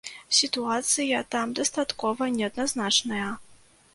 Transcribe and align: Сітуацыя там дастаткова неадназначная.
Сітуацыя 0.35 1.19
там 1.35 1.53
дастаткова 1.59 2.31
неадназначная. 2.37 3.29